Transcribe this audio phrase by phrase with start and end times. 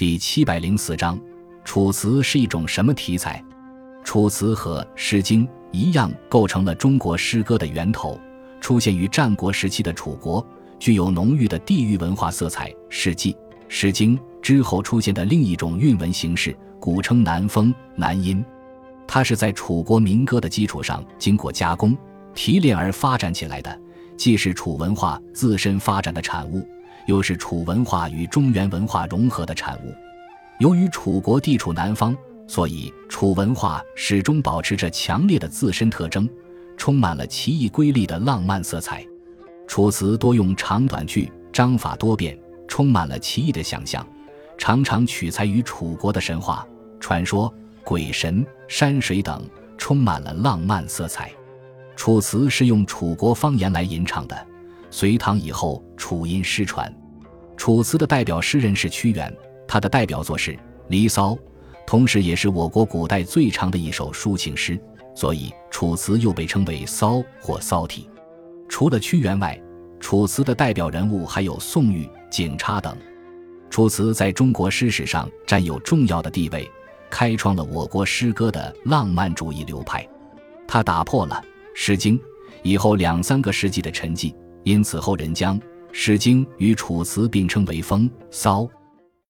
[0.00, 1.20] 第七百零四章，
[1.62, 3.44] 楚辞是一种什么题材？
[4.02, 8.18] 楚辞和《诗经》一样，构成了中国诗歌的源头。
[8.62, 10.42] 出现于战国时期的楚国，
[10.78, 12.70] 具有浓郁的地域文化色彩。
[12.88, 13.32] 《史记》
[13.68, 18.42] 《诗经》之后出现的另一种韵文形式，古称南风、南音。
[19.06, 21.94] 它是在楚国民歌的基础上经过加工
[22.34, 23.78] 提炼而发展起来的，
[24.16, 26.66] 既是楚文化自身发展的产物，
[27.06, 29.94] 又是楚文化与中原文化融合的产物。
[30.58, 36.28] 由于楚国地处南方，所以楚文化始终保持着强烈的自身特征，
[36.76, 39.04] 充满了奇异瑰丽的浪漫色彩。
[39.66, 44.06] 楚辞多用长短句，章法多变，充满了奇异的想象，
[44.58, 46.66] 常常取材于楚国的神话
[46.98, 47.52] 传说。
[47.82, 49.48] 鬼神、山水等
[49.78, 51.32] 充满了浪漫色彩。
[51.96, 54.46] 楚辞是用楚国方言来吟唱的。
[54.90, 56.92] 隋唐以后，楚音失传。
[57.56, 59.34] 楚辞的代表诗人是屈原，
[59.68, 60.52] 他的代表作是
[60.88, 61.32] 《离骚》，
[61.86, 64.80] 同时也是我国古代最长的一首抒情诗，
[65.14, 68.08] 所以楚辞又被称为骚或骚体。
[68.68, 69.60] 除了屈原外，
[70.00, 72.96] 楚辞的代表人物还有宋玉、景差等。
[73.68, 76.70] 楚辞在中国诗史上占有重要的地位。
[77.10, 80.08] 开创了我国诗歌的浪漫主义流派，
[80.68, 81.42] 他打破了
[81.74, 82.16] 《诗经》
[82.62, 84.32] 以后两三个世纪的沉寂，
[84.64, 85.58] 因此后人将
[85.92, 88.68] 《诗经》与《楚辞》并称为风骚。